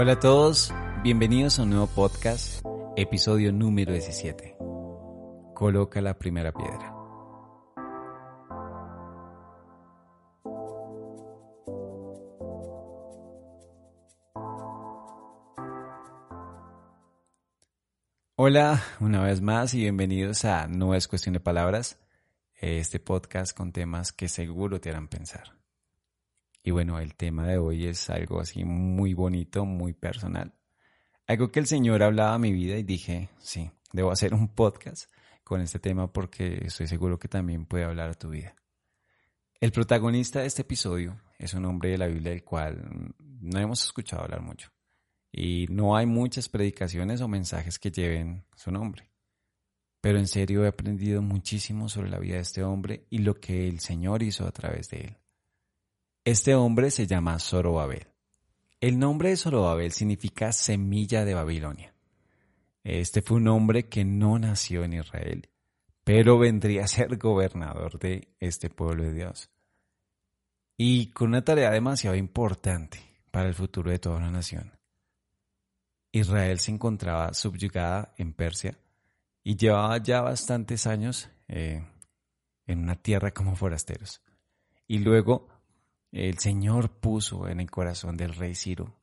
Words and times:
Hola 0.00 0.12
a 0.12 0.20
todos, 0.20 0.72
bienvenidos 1.02 1.58
a 1.58 1.64
un 1.64 1.70
nuevo 1.70 1.88
podcast, 1.88 2.64
episodio 2.96 3.52
número 3.52 3.92
17. 3.92 4.56
Coloca 5.56 6.00
la 6.00 6.16
primera 6.16 6.52
piedra. 6.52 6.94
Hola, 18.36 18.84
una 19.00 19.24
vez 19.24 19.40
más 19.40 19.74
y 19.74 19.80
bienvenidos 19.80 20.44
a 20.44 20.68
No 20.68 20.94
es 20.94 21.08
cuestión 21.08 21.32
de 21.32 21.40
palabras, 21.40 21.98
este 22.54 23.00
podcast 23.00 23.52
con 23.52 23.72
temas 23.72 24.12
que 24.12 24.28
seguro 24.28 24.80
te 24.80 24.90
harán 24.90 25.08
pensar. 25.08 25.57
Y 26.62 26.70
bueno, 26.70 26.98
el 26.98 27.14
tema 27.14 27.46
de 27.46 27.58
hoy 27.58 27.86
es 27.86 28.10
algo 28.10 28.40
así 28.40 28.64
muy 28.64 29.14
bonito, 29.14 29.64
muy 29.64 29.92
personal. 29.92 30.54
Algo 31.26 31.50
que 31.50 31.60
el 31.60 31.66
Señor 31.66 32.02
hablaba 32.02 32.34
a 32.34 32.38
mi 32.38 32.52
vida 32.52 32.76
y 32.76 32.82
dije, 32.82 33.30
sí, 33.38 33.70
debo 33.92 34.10
hacer 34.10 34.34
un 34.34 34.48
podcast 34.48 35.10
con 35.44 35.60
este 35.60 35.78
tema 35.78 36.12
porque 36.12 36.64
estoy 36.64 36.86
seguro 36.86 37.18
que 37.18 37.28
también 37.28 37.66
puede 37.66 37.84
hablar 37.84 38.10
a 38.10 38.14
tu 38.14 38.30
vida. 38.30 38.54
El 39.60 39.72
protagonista 39.72 40.40
de 40.40 40.46
este 40.46 40.62
episodio 40.62 41.20
es 41.38 41.52
un 41.54 41.64
hombre 41.64 41.90
de 41.90 41.98
la 41.98 42.06
Biblia 42.06 42.30
del 42.30 42.44
cual 42.44 43.14
no 43.18 43.58
hemos 43.58 43.82
escuchado 43.82 44.22
hablar 44.22 44.40
mucho. 44.40 44.70
Y 45.32 45.66
no 45.68 45.96
hay 45.96 46.06
muchas 46.06 46.48
predicaciones 46.48 47.20
o 47.20 47.28
mensajes 47.28 47.78
que 47.78 47.90
lleven 47.90 48.44
su 48.56 48.70
nombre. 48.70 49.10
Pero 50.00 50.18
en 50.18 50.28
serio 50.28 50.64
he 50.64 50.68
aprendido 50.68 51.22
muchísimo 51.22 51.88
sobre 51.88 52.08
la 52.08 52.18
vida 52.18 52.36
de 52.36 52.42
este 52.42 52.62
hombre 52.62 53.06
y 53.10 53.18
lo 53.18 53.40
que 53.40 53.68
el 53.68 53.80
Señor 53.80 54.22
hizo 54.22 54.46
a 54.46 54.52
través 54.52 54.88
de 54.90 54.98
él. 54.98 55.17
Este 56.28 56.54
hombre 56.54 56.90
se 56.90 57.06
llama 57.06 57.38
Zorobabel. 57.38 58.06
El 58.82 58.98
nombre 58.98 59.30
de 59.30 59.38
Zorobabel 59.38 59.92
significa 59.92 60.52
semilla 60.52 61.24
de 61.24 61.32
Babilonia. 61.32 61.94
Este 62.84 63.22
fue 63.22 63.38
un 63.38 63.48
hombre 63.48 63.88
que 63.88 64.04
no 64.04 64.38
nació 64.38 64.84
en 64.84 64.92
Israel, 64.92 65.48
pero 66.04 66.38
vendría 66.38 66.84
a 66.84 66.86
ser 66.86 67.16
gobernador 67.16 67.98
de 67.98 68.36
este 68.40 68.68
pueblo 68.68 69.04
de 69.04 69.14
Dios. 69.14 69.48
Y 70.76 71.12
con 71.12 71.28
una 71.28 71.44
tarea 71.44 71.70
demasiado 71.70 72.14
importante 72.14 73.00
para 73.30 73.48
el 73.48 73.54
futuro 73.54 73.90
de 73.90 73.98
toda 73.98 74.18
una 74.18 74.30
nación. 74.30 74.78
Israel 76.12 76.58
se 76.58 76.72
encontraba 76.72 77.32
subyugada 77.32 78.12
en 78.18 78.34
Persia 78.34 78.78
y 79.42 79.56
llevaba 79.56 79.96
ya 79.96 80.20
bastantes 80.20 80.86
años 80.86 81.30
eh, 81.48 81.82
en 82.66 82.80
una 82.80 82.96
tierra 82.96 83.32
como 83.32 83.56
forasteros. 83.56 84.20
Y 84.86 84.98
luego 84.98 85.57
el 86.12 86.38
Señor 86.38 87.00
puso 87.00 87.48
en 87.48 87.60
el 87.60 87.70
corazón 87.70 88.16
del 88.16 88.34
rey 88.34 88.54
Ciro 88.54 88.98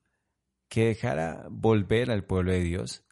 que 0.68 0.86
dejara 0.88 1.48
volver 1.50 2.12
al 2.12 2.26
pueblo 2.26 2.52
de 2.52 2.62
Dios 2.62 3.04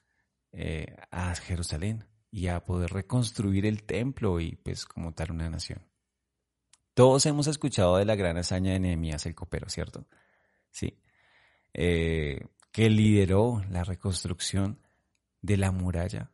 eh, 0.51 0.97
a 1.11 1.35
Jerusalén 1.35 2.05
y 2.31 2.47
a 2.47 2.63
poder 2.63 2.91
reconstruir 2.91 3.65
el 3.65 3.83
templo 3.83 4.39
y 4.39 4.55
pues 4.55 4.85
como 4.85 5.13
tal 5.13 5.31
una 5.31 5.49
nación. 5.49 5.87
Todos 6.93 7.25
hemos 7.25 7.47
escuchado 7.47 7.97
de 7.97 8.05
la 8.05 8.15
gran 8.15 8.37
hazaña 8.37 8.73
de 8.73 8.79
Nehemías 8.79 9.25
el 9.25 9.35
copero, 9.35 9.69
¿cierto? 9.69 10.07
Sí. 10.71 10.99
Eh, 11.73 12.39
que 12.71 12.89
lideró 12.89 13.63
la 13.69 13.83
reconstrucción 13.83 14.79
de 15.41 15.57
la 15.57 15.71
muralla 15.71 16.31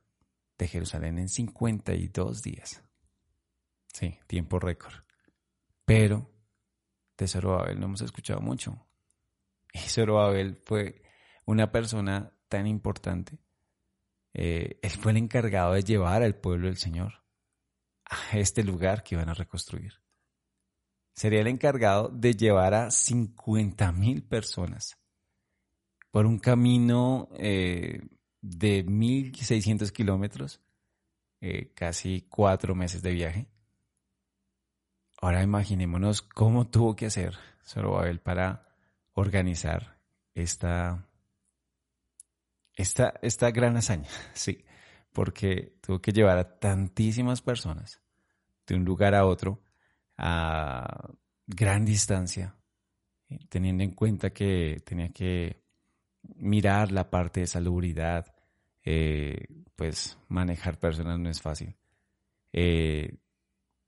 de 0.58 0.68
Jerusalén 0.68 1.18
en 1.18 1.30
52 1.30 2.42
días. 2.42 2.84
Sí, 3.94 4.18
tiempo 4.28 4.60
récord. 4.60 5.04
Pero 5.86 6.30
de 7.26 7.28
Zorobabel 7.28 7.80
no 7.80 7.86
hemos 7.88 8.02
escuchado 8.02 8.42
mucho. 8.42 8.86
Y 9.74 9.80
Zorobabel 9.80 10.56
fue 10.66 11.04
una 11.46 11.72
persona 11.72 12.34
tan 12.48 12.66
importante. 12.66 13.38
Eh, 14.34 14.80
él 14.82 14.92
fue 14.92 15.12
el 15.12 15.18
encargado 15.18 15.74
de 15.74 15.84
llevar 15.84 16.24
al 16.24 16.36
pueblo 16.36 16.68
del 16.68 16.78
Señor 16.78 17.24
a 18.06 18.38
este 18.38 18.64
lugar 18.64 19.04
que 19.04 19.14
iban 19.14 19.30
a 19.30 19.36
reconstruir. 19.36 19.94
Sería 21.14 21.42
el 21.42 21.48
encargado 21.48 22.10
de 22.10 22.34
llevar 22.34 22.74
a 22.74 22.90
50 22.90 23.92
mil 23.92 24.24
personas 24.24 24.98
por 26.10 26.26
un 26.26 26.40
camino 26.40 27.30
eh, 27.38 28.02
de 28.42 28.86
1.600 28.86 29.92
kilómetros, 29.92 30.62
eh, 31.42 31.72
casi 31.76 32.26
cuatro 32.28 32.74
meses 32.74 33.04
de 33.04 33.12
viaje 33.12 33.48
Ahora 35.22 35.44
imaginémonos 35.44 36.22
cómo 36.22 36.68
tuvo 36.68 36.96
que 36.96 37.08
hacer 37.08 37.36
Zorobabel 37.66 38.20
para 38.20 38.68
organizar 39.14 40.00
esta, 40.34 41.08
esta, 42.76 43.14
esta 43.22 43.52
gran 43.52 43.76
hazaña, 43.76 44.10
sí, 44.34 44.64
porque 45.12 45.78
tuvo 45.82 46.00
que 46.00 46.14
llevar 46.14 46.38
a 46.38 46.60
tantísimas 46.60 47.42
personas 47.42 48.02
de 48.66 48.76
un 48.76 48.86
lugar 48.86 49.14
a 49.14 49.26
otro 49.26 49.62
a 50.18 51.10
gran 51.48 51.86
distancia, 51.86 52.56
eh, 53.30 53.40
teniendo 53.50 53.84
en 53.84 53.92
cuenta 53.92 54.32
que 54.32 54.82
tenía 54.86 55.10
que 55.10 55.64
mirar 56.36 56.92
la 56.92 57.10
parte 57.10 57.42
de 57.42 57.48
salubridad, 57.48 58.36
eh, 58.84 59.48
pues 59.76 60.18
manejar 60.28 60.80
personas 60.80 61.20
no 61.20 61.30
es 61.30 61.42
fácil. 61.42 61.76
Eh, 62.52 63.18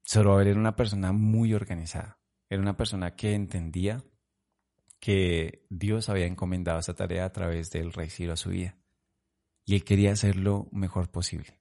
Zorobabel 0.07 0.47
era 0.47 0.59
una 0.59 0.75
persona 0.75 1.11
muy 1.11 1.53
organizada. 1.53 2.19
Era 2.49 2.61
una 2.61 2.75
persona 2.75 3.15
que 3.15 3.33
entendía 3.33 4.03
que 4.99 5.65
Dios 5.69 6.09
había 6.09 6.25
encomendado 6.25 6.79
esa 6.79 6.95
tarea 6.95 7.25
a 7.25 7.31
través 7.31 7.71
del 7.71 7.93
rey 7.93 8.09
Ciro 8.09 8.33
a 8.33 8.37
su 8.37 8.49
vida. 8.49 8.77
Y 9.65 9.75
él 9.75 9.83
quería 9.83 10.11
hacer 10.11 10.35
lo 10.35 10.67
mejor 10.71 11.09
posible. 11.09 11.59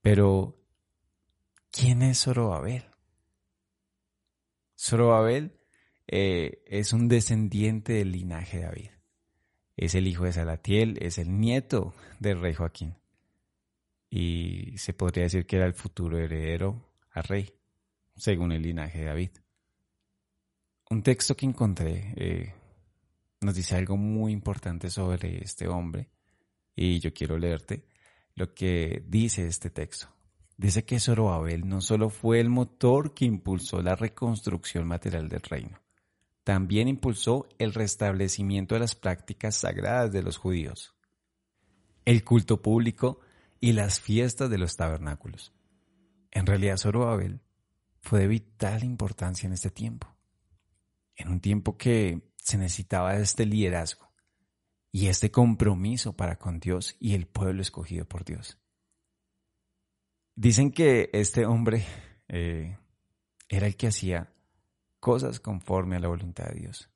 Pero, 0.00 0.58
¿quién 1.70 2.02
es 2.02 2.22
Zorobabel? 2.22 2.84
Zorobabel 4.78 5.58
eh, 6.06 6.62
es 6.66 6.92
un 6.92 7.08
descendiente 7.08 7.94
del 7.94 8.12
linaje 8.12 8.58
de 8.58 8.64
David. 8.64 8.90
Es 9.76 9.94
el 9.94 10.06
hijo 10.06 10.24
de 10.24 10.32
Salatiel, 10.32 10.98
es 11.02 11.18
el 11.18 11.38
nieto 11.38 11.94
del 12.20 12.40
rey 12.40 12.54
Joaquín 12.54 12.94
y 14.10 14.74
se 14.78 14.92
podría 14.92 15.24
decir 15.24 15.46
que 15.46 15.56
era 15.56 15.66
el 15.66 15.74
futuro 15.74 16.18
heredero 16.18 16.82
a 17.10 17.22
rey, 17.22 17.52
según 18.16 18.52
el 18.52 18.62
linaje 18.62 19.00
de 19.00 19.04
David. 19.04 19.30
Un 20.88 21.02
texto 21.02 21.36
que 21.36 21.46
encontré 21.46 22.14
eh, 22.16 22.54
nos 23.40 23.54
dice 23.54 23.76
algo 23.76 23.96
muy 23.96 24.32
importante 24.32 24.88
sobre 24.90 25.42
este 25.42 25.66
hombre 25.66 26.10
y 26.74 27.00
yo 27.00 27.12
quiero 27.12 27.38
leerte 27.38 27.86
lo 28.34 28.54
que 28.54 29.02
dice 29.08 29.46
este 29.46 29.70
texto. 29.70 30.08
Dice 30.56 30.84
que 30.84 31.00
Zorobabel 31.00 31.68
no 31.68 31.80
solo 31.80 32.08
fue 32.08 32.40
el 32.40 32.48
motor 32.48 33.14
que 33.14 33.24
impulsó 33.24 33.82
la 33.82 33.94
reconstrucción 33.94 34.86
material 34.86 35.28
del 35.28 35.42
reino, 35.42 35.80
también 36.44 36.88
impulsó 36.88 37.48
el 37.58 37.74
restablecimiento 37.74 38.74
de 38.74 38.80
las 38.80 38.94
prácticas 38.94 39.56
sagradas 39.56 40.12
de 40.12 40.22
los 40.22 40.36
judíos. 40.36 40.94
El 42.04 42.22
culto 42.24 42.62
público 42.62 43.20
y 43.60 43.72
las 43.72 44.00
fiestas 44.00 44.50
de 44.50 44.58
los 44.58 44.76
tabernáculos. 44.76 45.52
En 46.30 46.46
realidad 46.46 46.76
Zorobabel 46.76 47.40
fue 48.00 48.20
de 48.20 48.28
vital 48.28 48.84
importancia 48.84 49.46
en 49.46 49.52
este 49.52 49.70
tiempo, 49.70 50.14
en 51.14 51.28
un 51.28 51.40
tiempo 51.40 51.76
que 51.76 52.32
se 52.36 52.58
necesitaba 52.58 53.16
este 53.16 53.46
liderazgo 53.46 54.12
y 54.92 55.08
este 55.08 55.30
compromiso 55.30 56.14
para 56.16 56.38
con 56.38 56.60
Dios 56.60 56.96
y 57.00 57.14
el 57.14 57.26
pueblo 57.26 57.62
escogido 57.62 58.06
por 58.06 58.24
Dios. 58.24 58.58
Dicen 60.34 60.70
que 60.70 61.10
este 61.12 61.46
hombre 61.46 61.84
eh, 62.28 62.78
era 63.48 63.66
el 63.66 63.76
que 63.76 63.88
hacía 63.88 64.32
cosas 65.00 65.40
conforme 65.40 65.96
a 65.96 66.00
la 66.00 66.08
voluntad 66.08 66.44
de 66.46 66.60
Dios. 66.60 66.90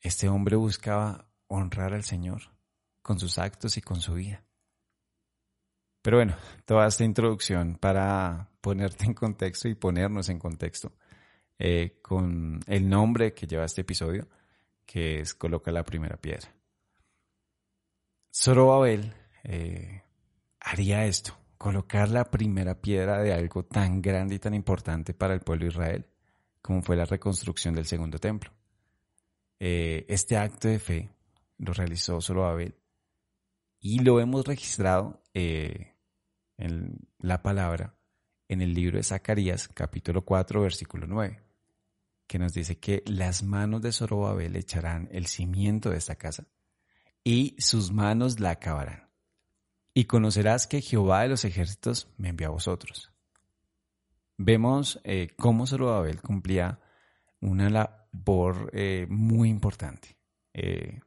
Este 0.00 0.28
hombre 0.28 0.56
buscaba 0.56 1.30
honrar 1.46 1.94
al 1.94 2.04
Señor 2.04 2.42
con 3.00 3.18
sus 3.18 3.38
actos 3.38 3.76
y 3.76 3.80
con 3.80 4.00
su 4.00 4.14
vida. 4.14 4.44
Pero 6.04 6.18
bueno, 6.18 6.36
toda 6.66 6.86
esta 6.86 7.02
introducción 7.02 7.78
para 7.80 8.50
ponerte 8.60 9.06
en 9.06 9.14
contexto 9.14 9.68
y 9.68 9.74
ponernos 9.74 10.28
en 10.28 10.38
contexto 10.38 10.92
eh, 11.58 11.98
con 12.02 12.60
el 12.66 12.86
nombre 12.90 13.32
que 13.32 13.46
lleva 13.46 13.64
este 13.64 13.80
episodio, 13.80 14.28
que 14.84 15.20
es 15.20 15.32
Coloca 15.32 15.72
la 15.72 15.82
primera 15.82 16.18
piedra. 16.18 16.54
Zorobabel 18.30 19.14
eh, 19.44 20.02
haría 20.60 21.06
esto, 21.06 21.38
colocar 21.56 22.10
la 22.10 22.30
primera 22.30 22.82
piedra 22.82 23.22
de 23.22 23.32
algo 23.32 23.64
tan 23.64 24.02
grande 24.02 24.34
y 24.34 24.38
tan 24.38 24.52
importante 24.52 25.14
para 25.14 25.32
el 25.32 25.40
pueblo 25.40 25.64
de 25.64 25.70
Israel 25.70 26.06
como 26.60 26.82
fue 26.82 26.96
la 26.96 27.06
reconstrucción 27.06 27.74
del 27.74 27.86
segundo 27.86 28.18
templo. 28.18 28.50
Eh, 29.58 30.04
este 30.10 30.36
acto 30.36 30.68
de 30.68 30.78
fe 30.78 31.10
lo 31.56 31.72
realizó 31.72 32.20
Zorobabel 32.20 32.74
y 33.80 34.00
lo 34.00 34.20
hemos 34.20 34.44
registrado 34.46 35.22
en 36.56 37.08
la 37.18 37.42
palabra 37.42 37.96
en 38.48 38.60
el 38.60 38.74
libro 38.74 38.98
de 38.98 39.04
Zacarías 39.04 39.68
capítulo 39.68 40.24
4 40.24 40.60
versículo 40.60 41.06
9, 41.06 41.42
que 42.26 42.38
nos 42.38 42.52
dice 42.52 42.78
que 42.78 43.02
las 43.06 43.42
manos 43.42 43.82
de 43.82 43.92
Zorobabel 43.92 44.56
echarán 44.56 45.08
el 45.12 45.26
cimiento 45.26 45.90
de 45.90 45.98
esta 45.98 46.16
casa 46.16 46.46
y 47.22 47.56
sus 47.58 47.92
manos 47.92 48.40
la 48.40 48.50
acabarán. 48.50 49.10
Y 49.94 50.04
conocerás 50.04 50.66
que 50.66 50.82
Jehová 50.82 51.22
de 51.22 51.28
los 51.28 51.44
ejércitos 51.44 52.08
me 52.16 52.30
envió 52.30 52.48
a 52.48 52.52
vosotros. 52.52 53.12
Vemos 54.36 55.00
eh, 55.04 55.28
cómo 55.36 55.66
Zorobabel 55.66 56.20
cumplía 56.20 56.80
una 57.40 57.70
labor 57.70 58.70
eh, 58.72 59.06
muy 59.08 59.48
importante. 59.48 60.16
Eh, 60.52 61.00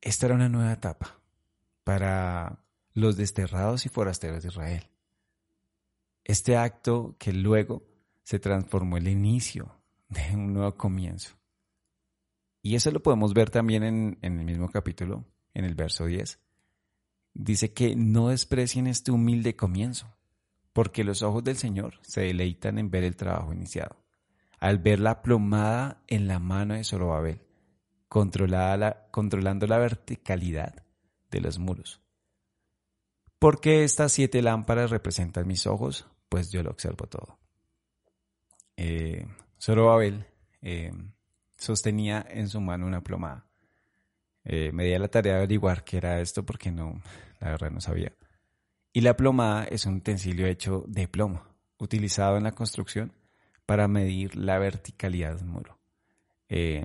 esta 0.00 0.26
era 0.26 0.34
una 0.34 0.48
nueva 0.48 0.72
etapa 0.72 1.18
para 1.84 2.64
los 2.94 3.16
desterrados 3.16 3.86
y 3.86 3.88
forasteros 3.88 4.42
de 4.42 4.48
Israel. 4.48 4.90
Este 6.24 6.56
acto 6.56 7.16
que 7.18 7.32
luego 7.32 7.82
se 8.22 8.38
transformó 8.38 8.96
en 8.96 9.06
el 9.06 9.12
inicio 9.12 9.80
de 10.08 10.34
un 10.34 10.52
nuevo 10.52 10.76
comienzo. 10.76 11.36
Y 12.62 12.74
eso 12.74 12.90
lo 12.90 13.02
podemos 13.02 13.32
ver 13.32 13.50
también 13.50 13.82
en, 13.82 14.18
el 14.22 14.44
mismo 14.44 14.70
capítulo, 14.70 15.24
en 15.54 15.64
el 15.64 15.74
verso 15.74 16.04
10. 16.04 16.38
Dice 17.32 17.72
que 17.72 17.96
no 17.96 18.28
desprecien 18.28 18.86
este 18.86 19.12
humilde 19.12 19.56
comienzo, 19.56 20.14
porque 20.72 21.04
los 21.04 21.22
ojos 21.22 21.42
del 21.42 21.56
Señor 21.56 21.98
se 22.02 22.20
deleitan 22.22 22.78
en 22.78 22.90
ver 22.90 23.04
el 23.04 23.16
trabajo 23.16 23.52
iniciado, 23.52 23.96
al 24.58 24.78
ver 24.78 25.00
la 25.00 25.22
plomada 25.22 26.02
en 26.06 26.28
la 26.28 26.38
mano 26.38 26.74
de 26.74 26.84
Zorobabel, 26.84 27.40
controlando 28.08 29.66
la 29.66 29.78
verticalidad 29.78 30.84
de 31.30 31.40
los 31.40 31.58
muros. 31.58 32.02
¿Por 33.40 33.58
qué 33.58 33.84
estas 33.84 34.12
siete 34.12 34.42
lámparas 34.42 34.90
representan 34.90 35.48
mis 35.48 35.66
ojos? 35.66 36.06
Pues 36.28 36.52
yo 36.52 36.62
lo 36.62 36.70
observo 36.70 37.06
todo. 37.06 37.38
Eh, 38.76 39.26
Zorobabel 39.58 40.26
eh, 40.60 40.92
sostenía 41.56 42.24
en 42.28 42.50
su 42.50 42.60
mano 42.60 42.86
una 42.86 43.02
plomada. 43.02 43.46
Eh, 44.44 44.72
me 44.72 44.84
di 44.84 44.92
a 44.92 44.98
la 44.98 45.08
tarea 45.08 45.32
de 45.32 45.38
averiguar 45.38 45.84
qué 45.84 45.96
era 45.96 46.20
esto 46.20 46.44
porque 46.44 46.70
no, 46.70 47.00
la 47.40 47.48
verdad 47.52 47.70
no 47.70 47.80
sabía. 47.80 48.12
Y 48.92 49.00
la 49.00 49.16
plomada 49.16 49.64
es 49.64 49.86
un 49.86 49.94
utensilio 49.94 50.46
hecho 50.46 50.84
de 50.86 51.08
plomo, 51.08 51.42
utilizado 51.78 52.36
en 52.36 52.42
la 52.42 52.52
construcción 52.52 53.10
para 53.64 53.88
medir 53.88 54.36
la 54.36 54.58
verticalidad 54.58 55.36
de 55.36 55.44
un 55.44 55.50
muro. 55.50 55.78
Eh, 56.50 56.84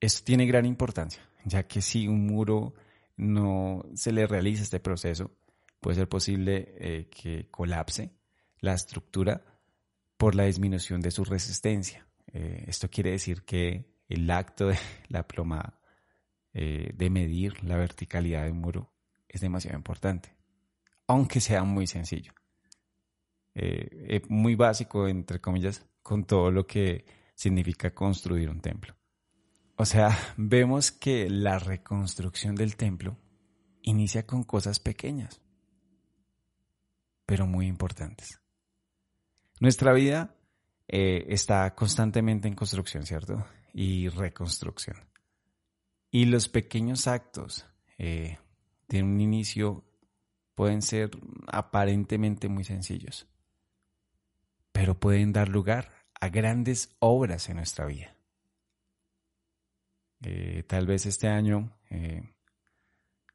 esto 0.00 0.24
tiene 0.24 0.44
gran 0.46 0.66
importancia, 0.66 1.22
ya 1.44 1.68
que 1.68 1.80
si 1.80 2.08
un 2.08 2.26
muro 2.26 2.74
no 3.16 3.86
se 3.94 4.10
le 4.10 4.26
realiza 4.26 4.64
este 4.64 4.80
proceso, 4.80 5.30
puede 5.84 5.96
ser 5.96 6.08
posible 6.08 6.74
eh, 6.78 7.10
que 7.10 7.50
colapse 7.50 8.10
la 8.60 8.72
estructura 8.72 9.44
por 10.16 10.34
la 10.34 10.44
disminución 10.44 11.02
de 11.02 11.10
su 11.10 11.24
resistencia. 11.24 12.08
Eh, 12.32 12.64
esto 12.68 12.88
quiere 12.88 13.10
decir 13.10 13.42
que 13.42 13.94
el 14.08 14.30
acto 14.30 14.68
de 14.68 14.78
la 15.08 15.28
plomada, 15.28 15.78
eh, 16.54 16.90
de 16.94 17.10
medir 17.10 17.62
la 17.64 17.76
verticalidad 17.76 18.44
de 18.44 18.52
un 18.52 18.62
muro, 18.62 18.94
es 19.28 19.42
demasiado 19.42 19.76
importante, 19.76 20.34
aunque 21.06 21.40
sea 21.40 21.64
muy 21.64 21.86
sencillo. 21.86 22.32
muy 24.30 24.54
básico, 24.54 25.06
entre 25.06 25.38
comillas, 25.38 25.84
con 26.02 26.24
todo 26.24 26.50
lo 26.50 26.66
que 26.66 27.04
significa 27.34 27.92
construir 27.92 28.48
un 28.48 28.62
templo. 28.62 28.96
O 29.76 29.84
sea, 29.84 30.16
vemos 30.38 30.92
que 30.92 31.28
la 31.28 31.58
reconstrucción 31.58 32.54
del 32.54 32.74
templo 32.76 33.18
inicia 33.82 34.26
con 34.26 34.44
cosas 34.44 34.80
pequeñas, 34.80 35.43
pero 37.26 37.46
muy 37.46 37.66
importantes. 37.66 38.40
Nuestra 39.60 39.92
vida 39.92 40.34
eh, 40.88 41.24
está 41.28 41.74
constantemente 41.74 42.48
en 42.48 42.54
construcción, 42.54 43.06
¿cierto? 43.06 43.46
Y 43.72 44.08
reconstrucción. 44.08 44.96
Y 46.10 46.26
los 46.26 46.48
pequeños 46.48 47.06
actos 47.06 47.66
eh, 47.98 48.38
de 48.88 49.02
un 49.02 49.20
inicio 49.20 49.84
pueden 50.54 50.82
ser 50.82 51.10
aparentemente 51.48 52.48
muy 52.48 52.64
sencillos, 52.64 53.26
pero 54.72 54.98
pueden 54.98 55.32
dar 55.32 55.48
lugar 55.48 55.92
a 56.20 56.28
grandes 56.28 56.94
obras 57.00 57.48
en 57.48 57.56
nuestra 57.56 57.86
vida. 57.86 58.16
Eh, 60.22 60.62
tal 60.66 60.86
vez 60.86 61.06
este 61.06 61.28
año 61.28 61.76
eh, 61.90 62.22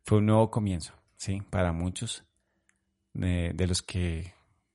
fue 0.05 0.19
un 0.19 0.27
nuevo 0.27 0.49
comienzo, 0.49 0.93
¿sí? 1.17 1.41
Para 1.49 1.71
muchos 1.71 2.23
de, 3.13 3.67
los 3.67 3.81
que 3.81 4.33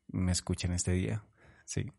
me 0.08 0.32
escuchan 0.32 0.72
este 0.72 0.92
día, 0.92 1.24
¿sí? 1.64 1.92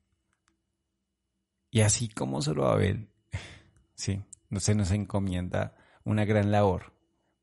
Y 1.72 1.82
así 1.82 2.08
como 2.08 2.42
solo 2.42 2.68
Abel, 2.68 3.10
sí, 3.96 4.22
se 4.58 4.76
nos 4.76 4.92
encomienda 4.92 5.76
una 6.04 6.26
gran 6.26 6.52
labor. 6.52 6.94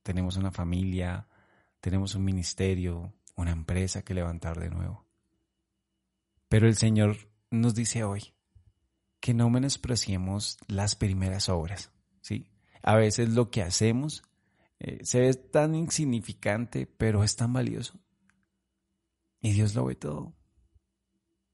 Tenemos 0.03 0.37
una 0.37 0.51
familia, 0.51 1.29
tenemos 1.81 2.15
un 2.15 2.25
ministerio, 2.25 3.13
una 3.37 3.51
empresa 3.53 4.03
que 4.03 4.15
levantar 4.15 4.59
de 4.59 4.71
nuevo. 4.71 5.07
Pero 6.49 6.67
el 6.67 6.77
Señor 6.77 7.17
nos 7.51 7.75
dice 7.75 8.05
hoy 8.05 8.35
que 9.21 9.35
no 9.35 9.49
menospreciemos 9.51 10.59
las 10.67 10.97
primeras 10.97 11.49
obras, 11.49 11.93
¿sí? 12.21 12.51
A 12.83 12.97
veces 12.97 13.31
lo 13.31 13.51
que 13.51 13.63
hacemos 13.63 14.25
eh, 14.81 14.99
se 15.05 15.21
ve 15.21 15.35
tan 15.35 15.77
insignificante, 15.77 16.87
pero 16.87 17.23
es 17.23 17.37
tan 17.37 17.53
valioso. 17.53 18.01
Y 19.43 19.53
Dios 19.53 19.75
lo 19.75 19.85
ve 19.85 19.97
todo. 19.97 20.35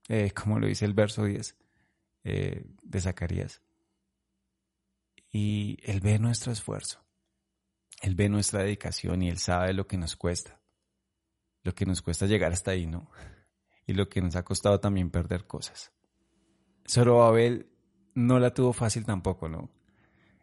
Eh, 0.09 0.31
como 0.31 0.61
lo 0.61 0.67
dice 0.67 0.85
el 0.85 0.95
verso 0.95 1.25
10 1.25 1.57
eh, 2.25 2.65
de 2.83 3.01
Zacarías. 3.01 3.63
Y 5.33 5.79
Él 5.83 6.01
ve 6.01 6.19
nuestro 6.19 6.53
esfuerzo. 6.53 7.05
Él 8.03 8.15
ve 8.15 8.29
nuestra 8.29 8.63
dedicación 8.63 9.23
y 9.23 9.31
Él 9.31 9.39
sabe 9.39 9.73
lo 9.73 9.87
que 9.87 9.97
nos 9.97 10.17
cuesta. 10.17 10.61
Lo 11.63 11.75
que 11.75 11.87
nos 11.87 12.03
cuesta 12.03 12.27
llegar 12.27 12.53
hasta 12.53 12.71
ahí, 12.71 12.87
¿no? 12.87 13.11
Y 13.87 13.95
lo 13.95 14.09
que 14.09 14.21
nos 14.21 14.37
ha 14.37 14.45
costado 14.45 14.79
también 14.81 15.11
perder 15.11 15.47
cosas. 15.47 15.91
Zorobabel 16.87 17.71
no 18.15 18.39
la 18.39 18.53
tuvo 18.53 18.73
fácil 18.73 19.05
tampoco, 19.05 19.49
¿no? 19.49 19.71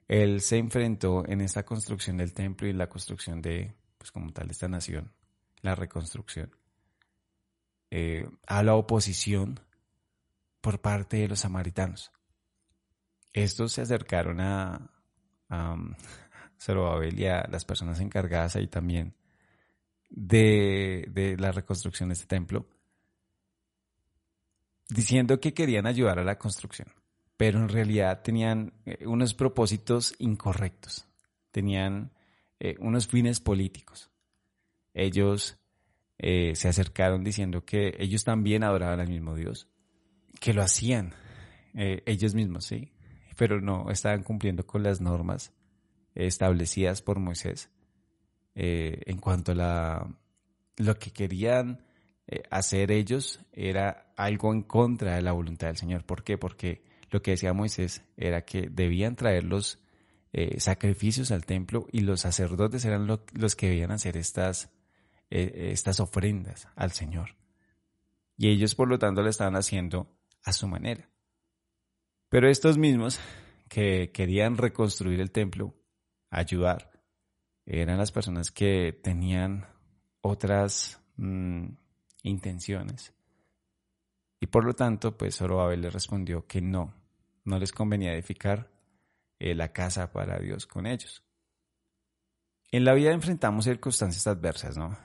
Él 0.07 0.41
se 0.41 0.57
enfrentó 0.57 1.27
en 1.27 1.41
esta 1.41 1.63
construcción 1.63 2.17
del 2.17 2.33
templo 2.33 2.67
y 2.67 2.73
la 2.73 2.89
construcción 2.89 3.41
de, 3.41 3.75
pues 3.97 4.11
como 4.11 4.31
tal, 4.31 4.49
esta 4.51 4.67
nación, 4.67 5.13
la 5.61 5.73
reconstrucción, 5.73 6.55
eh, 7.95 8.27
a 8.47 8.61
la 8.63 8.75
oposición 8.75 9.59
por 10.59 10.81
parte 10.81 11.17
de 11.17 11.29
los 11.29 11.39
samaritanos. 11.39 12.11
Estos 13.31 13.71
se 13.71 13.81
acercaron 13.81 14.41
a, 14.41 14.91
a 15.49 15.73
um, 15.73 15.93
y 17.15 17.25
a 17.25 17.47
las 17.49 17.63
personas 17.63 17.99
encargadas 17.99 18.55
ahí 18.55 18.67
también 18.67 19.15
de, 20.09 21.07
de 21.11 21.37
la 21.37 21.51
reconstrucción 21.51 22.09
de 22.09 22.13
este 22.13 22.27
templo, 22.27 22.67
diciendo 24.89 25.39
que 25.39 25.53
querían 25.53 25.87
ayudar 25.87 26.19
a 26.19 26.23
la 26.23 26.37
construcción 26.37 26.87
pero 27.37 27.59
en 27.59 27.69
realidad 27.69 28.21
tenían 28.21 28.73
eh, 28.85 29.05
unos 29.05 29.33
propósitos 29.33 30.15
incorrectos, 30.19 31.07
tenían 31.51 32.11
eh, 32.59 32.75
unos 32.79 33.07
fines 33.07 33.39
políticos. 33.39 34.09
Ellos 34.93 35.59
eh, 36.17 36.55
se 36.55 36.67
acercaron 36.67 37.23
diciendo 37.23 37.65
que 37.65 37.95
ellos 37.99 38.23
también 38.23 38.63
adoraban 38.63 38.99
al 38.99 39.09
mismo 39.09 39.35
Dios, 39.35 39.67
que 40.39 40.53
lo 40.53 40.61
hacían 40.61 41.13
ellos 41.77 42.35
mismos, 42.35 42.63
sí, 42.63 42.93
pero 43.35 43.59
no 43.59 43.91
estaban 43.91 44.23
cumpliendo 44.23 44.65
con 44.65 44.81
las 44.81 45.01
normas 45.01 45.51
establecidas 46.13 47.01
por 47.01 47.19
Moisés 47.19 47.69
en 48.53 49.17
cuanto 49.17 49.51
a 49.51 49.55
la, 49.55 50.15
lo 50.77 50.97
que 50.97 51.11
querían 51.11 51.81
hacer 52.49 52.91
ellos 52.91 53.41
era 53.51 54.13
algo 54.15 54.53
en 54.53 54.61
contra 54.61 55.15
de 55.15 55.21
la 55.21 55.33
voluntad 55.33 55.67
del 55.67 55.75
Señor. 55.75 56.05
¿Por 56.05 56.23
qué? 56.23 56.37
Porque 56.37 56.81
lo 57.11 57.21
que 57.21 57.31
decía 57.31 57.53
Moisés 57.53 58.03
era 58.17 58.43
que 58.43 58.69
debían 58.69 59.15
traer 59.15 59.43
los 59.43 59.79
eh, 60.33 60.59
sacrificios 60.59 61.31
al 61.31 61.45
templo 61.45 61.87
y 61.91 62.01
los 62.01 62.21
sacerdotes 62.21 62.83
eran 62.85 63.07
los 63.07 63.55
que 63.55 63.69
debían 63.69 63.91
hacer 63.91 64.17
estas, 64.17 64.69
eh, 65.29 65.69
estas 65.71 65.99
ofrendas 65.99 66.67
al 66.75 66.91
Señor. 66.91 67.35
Y 68.37 68.49
ellos 68.49 68.75
por 68.75 68.87
lo 68.87 68.99
tanto 68.99 69.21
lo 69.21 69.29
estaban 69.29 69.55
haciendo 69.55 70.15
a 70.43 70.53
su 70.53 70.67
manera. 70.67 71.09
Pero 72.29 72.49
estos 72.49 72.77
mismos 72.77 73.19
que 73.69 74.11
querían 74.11 74.57
reconstruir 74.57 75.19
el 75.19 75.31
templo, 75.31 75.73
ayudar, 76.29 76.91
eran 77.65 77.97
las 77.97 78.11
personas 78.11 78.51
que 78.51 78.99
tenían 79.01 79.65
otras 80.21 81.01
mm, 81.17 81.67
intenciones. 82.23 83.13
Y 84.39 84.47
por 84.47 84.65
lo 84.65 84.73
tanto, 84.73 85.17
pues 85.17 85.37
Zorobabel 85.37 85.81
le 85.81 85.89
respondió 85.89 86.45
que 86.45 86.61
no, 86.61 86.93
no 87.43 87.57
les 87.57 87.71
convenía 87.71 88.13
edificar 88.13 88.69
eh, 89.39 89.55
la 89.55 89.71
casa 89.71 90.11
para 90.11 90.39
Dios 90.39 90.67
con 90.67 90.85
ellos. 90.85 91.23
En 92.71 92.83
la 92.83 92.93
vida 92.93 93.11
enfrentamos 93.11 93.65
circunstancias 93.65 94.27
adversas, 94.27 94.77
¿no? 94.77 94.97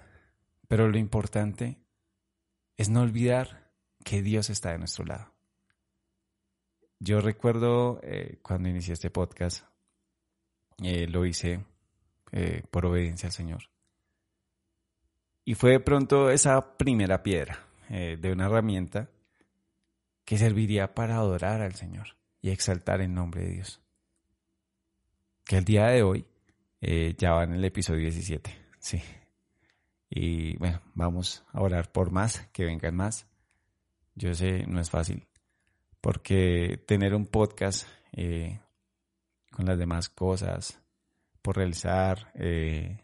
Pero 0.71 0.89
lo 0.89 0.99
importante 0.99 1.81
es 2.77 2.91
no 2.91 3.01
olvidar 3.01 3.73
que 4.05 4.23
Dios 4.23 4.51
está 4.51 4.71
de 4.71 4.79
nuestro 4.79 5.05
lado. 5.05 5.35
yo 7.01 7.21
recuerdo 7.21 7.99
eh, 8.05 8.39
cuando 8.41 8.69
inicié 8.69 8.93
este 8.93 9.11
podcast, 9.11 9.65
eh, 10.81 11.09
lo 11.09 11.27
hice 11.27 11.65
eh, 12.31 12.63
por 12.71 12.87
obediencia 12.87 13.27
al 13.27 13.33
Señor. 13.33 13.65
Y 15.45 15.57
fue 15.57 15.73
de 15.73 15.81
pronto 15.81 16.31
esa 16.31 16.77
primera 16.77 17.25
piedra 17.25 17.67
de 17.89 18.31
una 18.31 18.47
herramienta 18.47 19.11
que 20.25 20.39
serviría 20.39 20.95
para 20.95 21.17
adorar 21.17 21.63
al 21.63 21.75
Señor 21.75 22.17
y 22.41 22.51
exaltar 22.51 23.01
el 23.01 23.13
nombre 23.13 23.43
de 23.43 23.51
Dios. 23.55 23.81
Que 25.45 25.57
el 25.57 25.65
día 25.65 25.89
de 25.89 26.05
hoy 26.05 26.25
ya 27.19 27.33
va 27.33 27.43
en 27.43 27.55
el 27.55 27.65
episodio 27.65 28.03
17, 28.03 28.57
sí. 28.79 29.03
Y 30.13 30.57
bueno, 30.59 30.81
vamos 30.95 31.45
a 31.53 31.63
orar 31.63 31.93
por 31.93 32.11
más, 32.11 32.49
que 32.53 32.65
vengan 32.65 32.97
más. 32.97 33.29
Yo 34.17 34.35
sé, 34.35 34.67
no 34.67 34.81
es 34.81 34.91
fácil, 34.91 35.29
porque 36.01 36.83
tener 36.85 37.15
un 37.15 37.27
podcast 37.27 37.87
eh, 38.13 38.59
con 39.53 39.67
las 39.67 39.79
demás 39.79 40.09
cosas 40.09 40.83
por 41.43 41.57
realizar, 41.57 42.33
eh, 42.35 42.99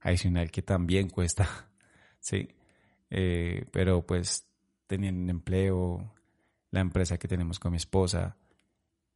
adicional 0.00 0.50
que 0.50 0.62
también 0.62 1.10
cuesta, 1.10 1.68
sí, 2.20 2.48
eh, 3.10 3.66
pero 3.70 4.06
pues 4.06 4.46
teniendo 4.86 5.22
un 5.22 5.30
empleo, 5.30 6.14
la 6.70 6.80
empresa 6.80 7.18
que 7.18 7.28
tenemos 7.28 7.58
con 7.58 7.72
mi 7.72 7.76
esposa 7.76 8.36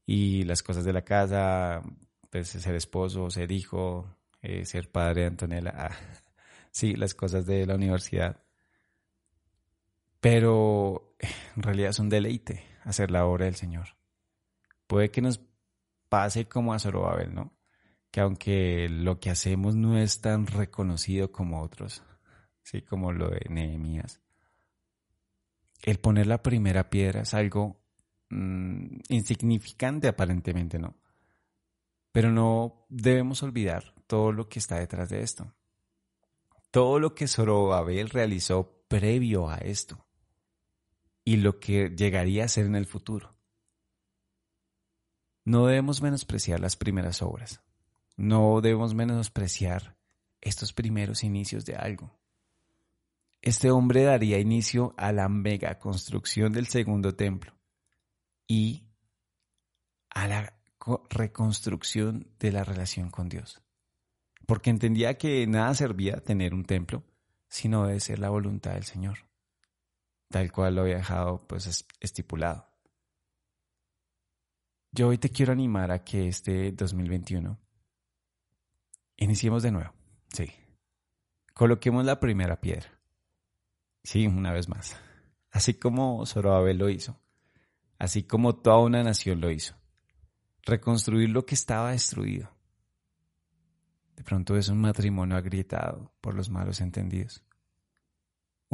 y 0.04 0.42
las 0.42 0.62
cosas 0.62 0.84
de 0.84 0.92
la 0.92 1.02
casa, 1.02 1.82
pues 2.30 2.48
ser 2.48 2.74
esposo, 2.74 3.30
ser 3.30 3.50
hijo, 3.50 4.06
ser 4.64 4.90
padre 4.90 5.22
de 5.22 5.26
Antonella, 5.28 5.72
ah, 5.74 5.96
sí, 6.74 6.94
las 6.96 7.14
cosas 7.14 7.46
de 7.46 7.64
la 7.66 7.76
universidad. 7.76 8.42
Pero 10.20 11.16
en 11.56 11.62
realidad 11.62 11.90
es 11.90 12.00
un 12.00 12.08
deleite 12.08 12.64
hacer 12.82 13.10
la 13.10 13.26
obra 13.26 13.46
del 13.46 13.54
Señor. 13.54 13.96
Puede 14.88 15.10
que 15.10 15.22
nos 15.22 15.40
pase 16.08 16.46
como 16.46 16.74
a 16.74 16.80
Zorobabel, 16.80 17.32
¿no? 17.32 17.56
Que 18.10 18.20
aunque 18.20 18.88
lo 18.90 19.20
que 19.20 19.30
hacemos 19.30 19.76
no 19.76 19.96
es 19.98 20.20
tan 20.20 20.46
reconocido 20.46 21.30
como 21.30 21.62
otros, 21.62 22.02
sí, 22.62 22.82
como 22.82 23.12
lo 23.12 23.30
de 23.30 23.46
Nehemías, 23.48 24.20
el 25.82 25.98
poner 25.98 26.26
la 26.26 26.42
primera 26.42 26.90
piedra 26.90 27.22
es 27.22 27.34
algo 27.34 27.80
mm, 28.30 28.98
insignificante 29.10 30.08
aparentemente, 30.08 30.78
¿no? 30.78 30.96
Pero 32.10 32.32
no 32.32 32.86
debemos 32.88 33.42
olvidar 33.44 33.94
todo 34.06 34.32
lo 34.32 34.48
que 34.48 34.58
está 34.58 34.78
detrás 34.78 35.08
de 35.10 35.22
esto. 35.22 35.52
Todo 36.74 36.98
lo 36.98 37.14
que 37.14 37.28
Zorobabel 37.28 38.10
realizó 38.10 38.84
previo 38.88 39.48
a 39.48 39.58
esto 39.58 40.04
y 41.24 41.36
lo 41.36 41.60
que 41.60 41.90
llegaría 41.90 42.46
a 42.46 42.48
ser 42.48 42.66
en 42.66 42.74
el 42.74 42.86
futuro. 42.86 43.36
No 45.44 45.66
debemos 45.68 46.02
menospreciar 46.02 46.58
las 46.58 46.74
primeras 46.74 47.22
obras. 47.22 47.62
No 48.16 48.60
debemos 48.60 48.92
menospreciar 48.92 49.96
estos 50.40 50.72
primeros 50.72 51.22
inicios 51.22 51.64
de 51.64 51.76
algo. 51.76 52.18
Este 53.40 53.70
hombre 53.70 54.02
daría 54.02 54.40
inicio 54.40 54.94
a 54.96 55.12
la 55.12 55.28
mega 55.28 55.78
construcción 55.78 56.52
del 56.52 56.66
segundo 56.66 57.14
templo 57.14 57.56
y 58.48 58.82
a 60.10 60.26
la 60.26 60.58
reconstrucción 61.08 62.34
de 62.40 62.50
la 62.50 62.64
relación 62.64 63.10
con 63.10 63.28
Dios. 63.28 63.63
Porque 64.46 64.70
entendía 64.70 65.16
que 65.18 65.46
nada 65.46 65.74
servía 65.74 66.16
tener 66.16 66.54
un 66.54 66.64
templo 66.64 67.02
sino 67.48 67.86
de 67.86 68.00
ser 68.00 68.18
la 68.18 68.30
voluntad 68.30 68.72
del 68.72 68.84
Señor 68.84 69.18
tal 70.34 70.50
cual 70.50 70.74
lo 70.74 70.80
había 70.82 70.96
dejado 70.96 71.46
pues 71.46 71.86
estipulado. 72.00 72.66
Yo 74.90 75.06
hoy 75.06 75.16
te 75.16 75.30
quiero 75.30 75.52
animar 75.52 75.92
a 75.92 76.02
que 76.02 76.26
este 76.26 76.72
2021 76.72 77.56
iniciemos 79.16 79.62
de 79.62 79.70
nuevo, 79.70 79.92
sí. 80.32 80.52
Coloquemos 81.52 82.04
la 82.04 82.18
primera 82.18 82.60
piedra. 82.60 82.98
Sí, 84.02 84.26
una 84.26 84.52
vez 84.52 84.68
más. 84.68 84.96
Así 85.52 85.74
como 85.74 86.26
Zorobabel 86.26 86.78
lo 86.78 86.88
hizo, 86.88 87.16
así 88.00 88.24
como 88.24 88.56
toda 88.56 88.80
una 88.80 89.04
nación 89.04 89.40
lo 89.40 89.52
hizo. 89.52 89.76
Reconstruir 90.62 91.30
lo 91.30 91.46
que 91.46 91.54
estaba 91.54 91.92
destruido. 91.92 92.50
De 94.16 94.22
pronto 94.22 94.56
es 94.56 94.68
un 94.68 94.80
matrimonio 94.80 95.36
agrietado 95.36 96.12
por 96.20 96.34
los 96.34 96.50
malos 96.50 96.80
entendidos 96.80 97.44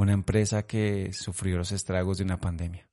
una 0.00 0.14
empresa 0.14 0.66
que 0.66 1.12
sufrió 1.12 1.58
los 1.58 1.72
estragos 1.72 2.16
de 2.16 2.24
una 2.24 2.40
pandemia, 2.40 2.88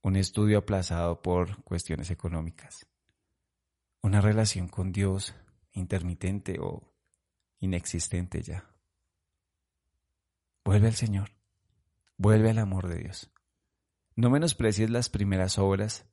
un 0.00 0.16
estudio 0.16 0.56
aplazado 0.56 1.20
por 1.20 1.62
cuestiones 1.62 2.10
económicas, 2.10 2.86
una 4.00 4.22
relación 4.22 4.66
con 4.68 4.92
Dios 4.92 5.34
intermitente 5.72 6.58
o 6.58 6.94
inexistente 7.58 8.40
ya. 8.40 8.64
Vuelve 10.64 10.86
al 10.86 10.94
Señor, 10.94 11.32
vuelve 12.16 12.48
al 12.48 12.60
amor 12.60 12.88
de 12.88 12.96
Dios. 12.96 13.30
No 14.16 14.30
menosprecies 14.30 14.88
las 14.88 15.10
primeras 15.10 15.58
obras 15.58 16.06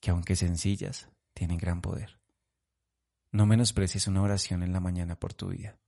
que 0.00 0.12
aunque 0.12 0.34
sencillas, 0.34 1.10
tienen 1.34 1.58
gran 1.58 1.82
poder. 1.82 2.18
No 3.36 3.44
menosprecies 3.44 4.06
una 4.06 4.22
oración 4.22 4.62
en 4.62 4.72
la 4.72 4.80
mañana 4.80 5.14
por 5.20 5.34
tu 5.34 5.48
vida, 5.48 5.78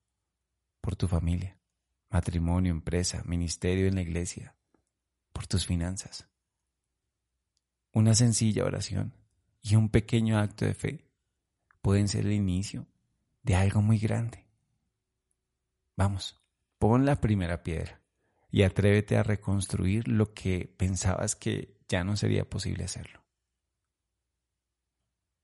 por 0.83 0.97
tu 0.97 1.09
familia, 1.09 1.59
matrimonio, 2.11 2.71
empresa, 2.71 3.23
ministerio 3.25 3.87
en 3.87 3.95
la 3.95 4.02
iglesia, 4.02 4.55
por 5.33 5.47
tus 5.47 5.64
finanzas. 5.64 6.28
Una 7.95 8.14
sencilla 8.14 8.67
oración 8.67 9.14
y 9.62 9.76
un 9.76 9.88
pequeño 9.88 10.38
acto 10.38 10.67
de 10.67 10.75
fe 10.75 11.11
pueden 11.81 12.09
ser 12.09 12.26
el 12.26 12.33
inicio 12.33 12.87
de 13.43 13.55
algo 13.55 13.81
muy 13.81 13.97
grande. 13.97 14.47
Vamos, 15.97 16.38
pon 16.78 17.07
la 17.07 17.19
primera 17.19 17.62
piedra 17.62 18.02
y 18.50 18.64
atrévete 18.64 19.17
a 19.17 19.23
reconstruir 19.23 20.07
lo 20.07 20.35
que 20.35 20.71
pensabas 20.76 21.35
que 21.35 21.81
ya 21.88 22.05
no 22.05 22.14
sería 22.14 22.45
posible 22.45 22.85
hacerlo. 22.85 23.25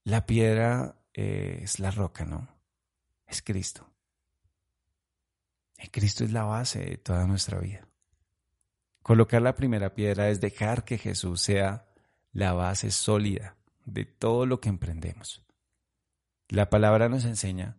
La 0.05 0.27
piedra 0.27 1.01
eh, 1.15 1.61
es 1.63 1.79
la 1.79 1.91
roca, 1.91 2.25
¿no? 2.25 2.49
Es 3.27 3.41
Cristo. 3.43 3.89
Cristo 5.91 6.25
es 6.25 6.33
la 6.33 6.45
base 6.45 6.81
de 6.81 6.97
toda 6.97 7.27
nuestra 7.27 7.59
vida. 7.59 7.87
Colocar 9.03 9.43
la 9.43 9.55
primera 9.55 9.95
piedra 9.95 10.29
es 10.29 10.41
dejar 10.41 10.85
que 10.85 10.99
Jesús 10.99 11.41
sea 11.41 11.87
la 12.33 12.53
base 12.53 12.91
sólida 12.91 13.57
de 13.85 14.05
todo 14.05 14.47
lo 14.47 14.61
que 14.61 14.69
emprendemos. 14.69 15.45
La 16.49 16.71
palabra 16.71 17.09
nos 17.09 17.25
enseña 17.25 17.77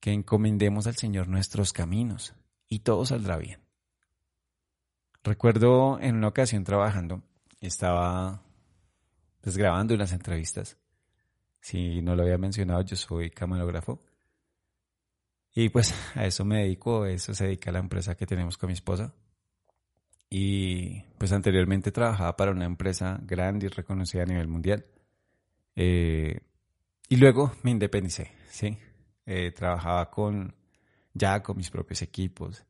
que 0.00 0.12
encomendemos 0.12 0.86
al 0.86 0.96
Señor 0.96 1.28
nuestros 1.28 1.72
caminos 1.72 2.34
y 2.68 2.80
todo 2.80 3.04
saldrá 3.06 3.38
bien. 3.38 3.60
Recuerdo 5.24 5.98
en 6.00 6.16
una 6.16 6.28
ocasión 6.28 6.64
trabajando, 6.64 7.22
estaba 7.60 8.42
pues, 9.40 9.56
grabando 9.56 9.94
unas 9.94 10.12
entrevistas. 10.12 10.76
Si 11.60 12.02
no 12.02 12.14
lo 12.16 12.22
había 12.22 12.38
mencionado, 12.38 12.82
yo 12.82 12.96
soy 12.96 13.30
camarógrafo 13.30 14.00
y 15.54 15.70
pues 15.70 15.92
a 16.14 16.24
eso 16.24 16.44
me 16.44 16.62
dedico, 16.62 17.04
eso 17.06 17.34
se 17.34 17.46
dedica 17.46 17.70
a 17.70 17.72
la 17.72 17.80
empresa 17.80 18.14
que 18.16 18.26
tenemos 18.26 18.56
con 18.56 18.68
mi 18.68 18.74
esposa. 18.74 19.12
Y 20.30 21.00
pues 21.18 21.32
anteriormente 21.32 21.90
trabajaba 21.90 22.36
para 22.36 22.52
una 22.52 22.64
empresa 22.64 23.18
grande 23.22 23.66
y 23.66 23.68
reconocida 23.68 24.22
a 24.22 24.26
nivel 24.26 24.46
mundial. 24.46 24.86
Eh, 25.74 26.38
y 27.08 27.16
luego 27.16 27.52
me 27.64 27.72
independicé, 27.72 28.30
¿sí? 28.50 28.78
Eh, 29.26 29.50
trabajaba 29.50 30.10
con, 30.10 30.54
ya 31.12 31.42
con 31.42 31.56
mis 31.56 31.70
propios 31.70 32.02
equipos. 32.02 32.64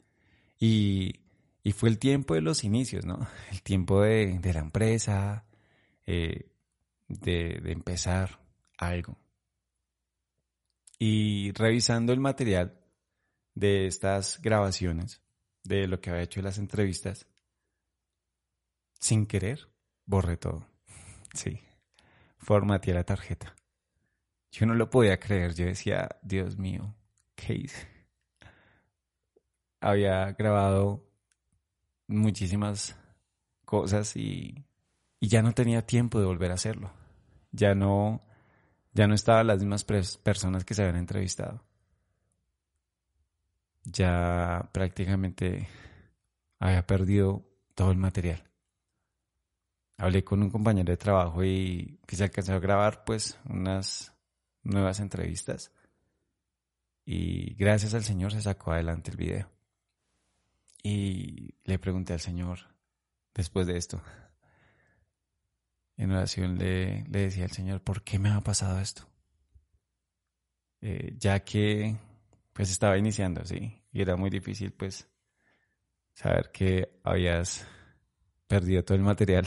Y, 0.59 1.21
y, 1.63 1.73
fue 1.73 1.91
el 1.91 1.99
tiempo 1.99 2.35
de 2.35 2.41
los 2.41 2.65
inicios, 2.65 3.05
¿no? 3.05 3.29
El 3.53 3.63
tiempo 3.63 4.01
de, 4.01 4.39
de 4.39 4.53
la 4.55 4.61
empresa, 4.61 5.45
eh, 6.07 6.49
de, 7.09 7.61
de 7.63 7.73
empezar 7.73 8.39
algo. 8.79 9.19
Y 10.99 11.53
revisando 11.53 12.13
el 12.13 12.21
material, 12.21 12.79
de 13.59 13.87
estas 13.87 14.41
grabaciones, 14.41 15.21
de 15.65 15.89
lo 15.89 16.01
que 16.01 16.11
había 16.11 16.23
hecho 16.23 16.41
en 16.41 16.45
las 16.45 16.59
entrevistas, 16.59 17.27
sin 19.01 19.27
querer, 19.27 19.69
borré 20.07 20.37
todo. 20.37 20.67
Sí, 21.35 21.61
formateé 22.39 22.95
la 22.95 23.05
tarjeta. 23.05 23.55
Yo 24.51 24.65
no 24.65 24.75
lo 24.75 24.89
podía 24.89 25.21
creer, 25.21 25.55
yo 25.55 25.67
decía, 25.67 26.09
Dios 26.23 26.57
mío, 26.57 26.97
¿qué 27.35 27.53
hice? 27.55 27.87
Había 29.81 30.33
grabado 30.33 31.07
muchísimas 32.07 32.97
cosas 33.67 34.17
y, 34.17 34.65
y 35.21 35.29
ya 35.29 35.43
no 35.43 35.53
tenía 35.53 35.87
tiempo 35.87 36.19
de 36.19 36.27
volver 36.27 36.51
a 36.51 36.55
hacerlo. 36.55 36.91
Ya 37.53 37.75
no, 37.75 38.23
ya 38.99 39.07
no 39.07 39.15
estaban 39.15 39.47
las 39.47 39.61
mismas 39.61 39.85
personas 39.85 40.65
que 40.65 40.75
se 40.75 40.83
habían 40.83 40.97
entrevistado 40.97 41.63
ya 43.93 44.69
prácticamente 44.73 45.69
había 46.59 46.87
perdido 46.87 47.45
todo 47.75 47.91
el 47.93 47.97
material. 47.97 48.45
hablé 49.97 50.25
con 50.25 50.43
un 50.43 50.51
compañero 50.51 50.91
de 50.91 50.97
trabajo 50.97 51.45
y 51.45 52.01
que 52.07 52.17
se 52.17 52.25
alcanzó 52.25 52.55
a 52.55 52.59
grabar 52.59 53.05
pues 53.05 53.39
unas 53.49 54.13
nuevas 54.63 55.01
entrevistas 55.01 55.73
y 57.05 57.55
gracias 57.55 57.95
al 57.95 58.05
Señor 58.05 58.33
se 58.33 58.43
sacó 58.43 58.73
adelante 58.73 59.11
el 59.13 59.17
video. 59.17 59.51
Y 60.83 61.55
le 61.65 61.79
pregunté 61.79 62.13
al 62.13 62.21
Señor, 62.21 62.61
después 63.35 63.67
de 63.67 63.77
esto, 63.77 64.03
en 65.99 66.13
oración 66.13 66.57
le, 66.57 67.05
le 67.05 67.21
decía 67.21 67.45
al 67.45 67.51
Señor, 67.51 67.83
¿por 67.83 68.03
qué 68.03 68.19
me 68.19 68.31
ha 68.31 68.41
pasado 68.41 68.81
esto? 68.81 69.07
Eh, 70.81 71.15
ya 71.19 71.41
que 71.41 71.97
pues 72.53 72.71
estaba 72.71 72.97
iniciando, 72.97 73.45
sí, 73.45 73.83
y 73.93 74.01
era 74.01 74.17
muy 74.17 74.31
difícil 74.31 74.73
pues 74.73 75.09
saber 76.15 76.51
que 76.53 77.01
habías 77.03 77.67
perdido 78.47 78.85
todo 78.85 78.97
el 78.97 79.03
material 79.03 79.45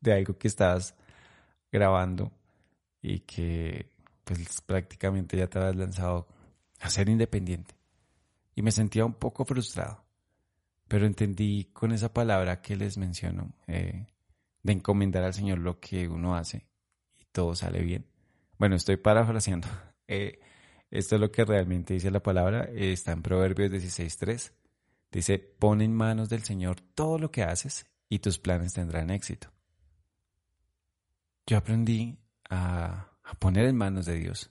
de, 0.00 0.12
algo 0.12 0.38
que 0.38 0.48
estabas 0.48 0.94
grabando 1.70 2.32
y 3.00 3.20
que 3.20 3.90
pues 4.24 4.60
prácticamente 4.62 5.36
ya 5.36 5.48
te 5.48 5.58
habías 5.58 5.76
lanzado 5.76 6.28
a 6.80 6.90
ser 6.90 7.08
independiente. 7.08 7.74
Y 8.54 8.62
me 8.62 8.70
sentía 8.70 9.04
un 9.04 9.14
poco 9.14 9.44
frustrado. 9.44 10.04
Pero 10.88 11.06
entendí 11.06 11.70
con 11.72 11.92
esa 11.92 12.12
palabra 12.12 12.60
que 12.60 12.76
les 12.76 12.98
menciono, 12.98 13.54
eh, 13.66 14.06
de 14.62 14.72
encomendar 14.72 15.24
al 15.24 15.34
Señor 15.34 15.58
lo 15.58 15.80
que 15.80 16.08
uno 16.08 16.36
hace 16.36 16.66
y 17.18 17.24
todo 17.32 17.54
sale 17.54 17.82
bien. 17.82 18.06
Bueno, 18.58 18.76
estoy 18.76 18.96
parafraseando. 18.96 19.68
Eh, 20.08 20.40
esto 20.90 21.14
es 21.14 21.20
lo 21.22 21.32
que 21.32 21.42
realmente 21.42 21.94
dice 21.94 22.10
la 22.10 22.22
palabra. 22.22 22.64
está 22.64 23.12
en 23.12 23.22
Proverbios 23.22 23.70
16.3. 23.70 24.52
Dice, 25.10 25.38
pon 25.38 25.80
en 25.80 25.94
manos 25.94 26.28
del 26.28 26.42
Señor 26.42 26.82
todo 26.82 27.18
lo 27.18 27.30
que 27.30 27.44
haces 27.44 27.86
y 28.10 28.18
tus 28.18 28.38
planes 28.38 28.74
tendrán 28.74 29.08
éxito. 29.08 29.50
Yo 31.46 31.56
aprendí 31.56 32.18
a 32.50 33.10
poner 33.38 33.64
en 33.66 33.76
manos 33.76 34.04
de 34.04 34.16
Dios 34.16 34.50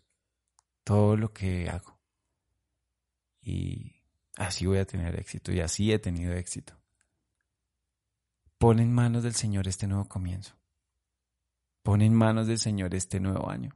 todo 0.83 1.15
lo 1.15 1.31
que 1.31 1.69
hago 1.69 2.01
y 3.41 4.03
así 4.37 4.65
voy 4.65 4.77
a 4.77 4.85
tener 4.85 5.19
éxito 5.19 5.51
y 5.51 5.59
así 5.59 5.91
he 5.91 5.99
tenido 5.99 6.33
éxito. 6.33 6.80
Pon 8.61 8.79
en 8.79 8.93
manos 8.93 9.23
del 9.23 9.33
Señor 9.33 9.67
este 9.67 9.87
nuevo 9.87 10.07
comienzo. 10.07 10.53
Pon 11.81 12.03
en 12.03 12.13
manos 12.13 12.45
del 12.45 12.59
Señor 12.59 12.93
este 12.93 13.19
nuevo 13.19 13.49
año. 13.49 13.75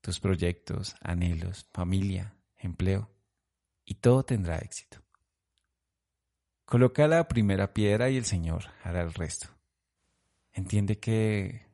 Tus 0.00 0.18
proyectos, 0.18 0.96
anhelos, 1.02 1.68
familia, 1.74 2.34
empleo 2.56 3.10
y 3.84 3.96
todo 3.96 4.24
tendrá 4.24 4.56
éxito. 4.56 5.02
Coloca 6.64 7.06
la 7.06 7.28
primera 7.28 7.74
piedra 7.74 8.08
y 8.08 8.16
el 8.16 8.24
Señor 8.24 8.64
hará 8.82 9.02
el 9.02 9.12
resto. 9.12 9.48
Entiende 10.54 10.98
que, 10.98 11.66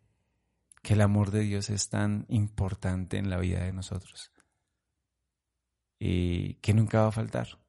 que 0.83 0.95
el 0.95 1.03
amor 1.03 1.31
de 1.31 1.43
Dios 1.43 1.71
es 1.71 1.89
tan 1.89 2.27
importante 2.29 3.17
en 3.17 3.31
la 3.31 3.39
vida 3.39 3.63
de 3.63 3.73
nosotros 3.73 4.33
y 6.01 6.55
que 6.55 6.75
nunca 6.75 7.03
va 7.03 7.07
a 7.07 7.13
faltar, 7.13 7.61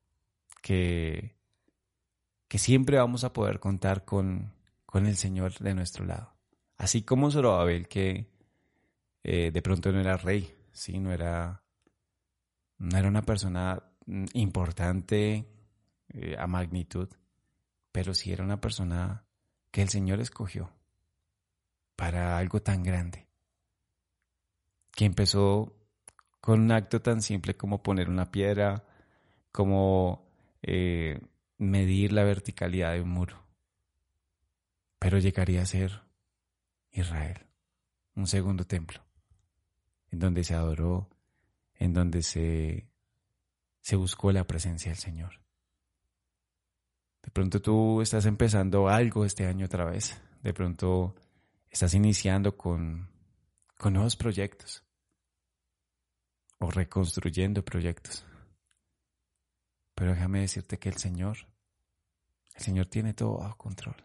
que, 0.63 1.37
que 2.47 2.57
siempre 2.57 2.97
vamos 2.97 3.23
a 3.23 3.33
poder 3.33 3.59
contar 3.59 4.05
con, 4.05 4.53
con 4.85 5.05
el 5.05 5.17
Señor 5.17 5.53
de 5.59 5.73
nuestro 5.73 6.05
lado. 6.05 6.33
Así 6.77 7.03
como 7.03 7.31
Zorobabel, 7.31 7.87
que 7.87 8.27
eh, 9.23 9.51
de 9.51 9.61
pronto 9.61 9.91
no 9.91 9.99
era 9.99 10.17
rey, 10.17 10.53
¿sí? 10.71 10.99
no, 10.99 11.11
era, 11.11 11.63
no 12.77 12.97
era 12.97 13.07
una 13.07 13.21
persona 13.21 13.81
mm, 14.05 14.25
importante 14.33 15.45
eh, 16.09 16.35
a 16.37 16.45
magnitud, 16.45 17.09
pero 17.91 18.13
sí 18.13 18.31
era 18.31 18.43
una 18.43 18.59
persona 18.59 19.23
que 19.71 19.81
el 19.81 19.89
Señor 19.89 20.19
escogió 20.19 20.71
para 21.95 22.37
algo 22.37 22.61
tan 22.61 22.83
grande, 22.83 23.27
que 24.91 25.05
empezó 25.05 25.75
con 26.41 26.59
un 26.59 26.71
acto 26.71 27.01
tan 27.01 27.21
simple 27.21 27.55
como 27.55 27.81
poner 27.81 28.09
una 28.09 28.29
piedra, 28.29 28.83
como 29.51 30.27
eh, 30.61 31.21
medir 31.69 32.11
la 32.11 32.23
verticalidad 32.23 32.93
de 32.93 33.01
un 33.01 33.09
muro. 33.09 33.43
Pero 34.99 35.19
llegaría 35.19 35.61
a 35.61 35.65
ser 35.65 36.01
Israel, 36.91 37.47
un 38.15 38.27
segundo 38.27 38.65
templo, 38.65 39.03
en 40.11 40.19
donde 40.19 40.43
se 40.43 40.53
adoró, 40.53 41.09
en 41.75 41.93
donde 41.93 42.21
se, 42.21 42.87
se 43.81 43.95
buscó 43.95 44.31
la 44.31 44.45
presencia 44.45 44.91
del 44.91 44.99
Señor. 44.99 45.41
De 47.23 47.31
pronto 47.31 47.61
tú 47.61 48.01
estás 48.01 48.25
empezando 48.25 48.89
algo 48.89 49.25
este 49.25 49.45
año 49.45 49.65
otra 49.65 49.85
vez, 49.85 50.21
de 50.41 50.53
pronto 50.53 51.15
estás 51.69 51.93
iniciando 51.93 52.55
con, 52.55 53.09
con 53.77 53.93
nuevos 53.93 54.15
proyectos 54.15 54.83
o 56.59 56.69
reconstruyendo 56.69 57.63
proyectos. 57.63 58.25
Pero 59.95 60.11
déjame 60.11 60.41
decirte 60.41 60.79
que 60.79 60.89
el 60.89 60.97
Señor, 60.97 61.47
el 62.55 62.61
Señor 62.61 62.87
tiene 62.87 63.13
todo 63.13 63.37
bajo 63.39 63.57
control. 63.57 63.95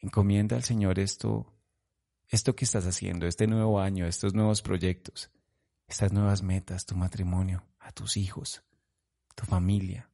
Encomienda 0.00 0.56
al 0.56 0.64
Señor 0.64 0.98
esto, 0.98 1.52
esto 2.28 2.54
que 2.54 2.64
estás 2.64 2.86
haciendo, 2.86 3.26
este 3.26 3.46
nuevo 3.46 3.80
año, 3.80 4.06
estos 4.06 4.34
nuevos 4.34 4.62
proyectos, 4.62 5.30
estas 5.86 6.12
nuevas 6.12 6.42
metas, 6.42 6.86
tu 6.86 6.96
matrimonio, 6.96 7.64
a 7.78 7.92
tus 7.92 8.16
hijos, 8.16 8.64
tu 9.34 9.44
familia. 9.44 10.10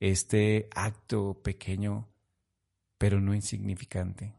Este 0.00 0.68
acto 0.74 1.40
pequeño, 1.42 2.08
pero 2.98 3.20
no 3.20 3.34
insignificante, 3.34 4.34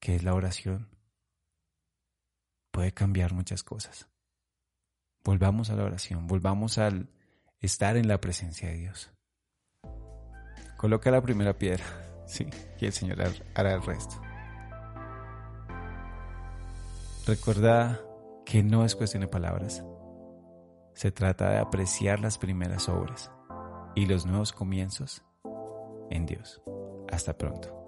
que 0.00 0.16
es 0.16 0.22
la 0.22 0.34
oración, 0.34 0.88
puede 2.70 2.92
cambiar 2.92 3.32
muchas 3.32 3.62
cosas. 3.62 4.08
Volvamos 5.24 5.70
a 5.70 5.76
la 5.76 5.84
oración, 5.84 6.26
volvamos 6.26 6.78
al 6.78 7.10
estar 7.60 7.96
en 7.96 8.06
la 8.06 8.20
presencia 8.20 8.68
de 8.68 8.76
Dios. 8.76 9.15
Coloca 10.76 11.10
la 11.10 11.22
primera 11.22 11.56
piedra, 11.56 11.84
sí, 12.26 12.46
y 12.78 12.86
el 12.86 12.92
Señor 12.92 13.18
hará 13.54 13.72
el 13.72 13.82
resto. 13.82 14.16
Recuerda 17.26 18.00
que 18.44 18.62
no 18.62 18.84
es 18.84 18.94
cuestión 18.94 19.22
de 19.22 19.28
palabras. 19.28 19.84
Se 20.94 21.10
trata 21.10 21.50
de 21.50 21.58
apreciar 21.58 22.20
las 22.20 22.38
primeras 22.38 22.88
obras 22.88 23.32
y 23.94 24.06
los 24.06 24.26
nuevos 24.26 24.52
comienzos 24.52 25.24
en 26.10 26.24
Dios. 26.24 26.62
Hasta 27.10 27.36
pronto. 27.36 27.85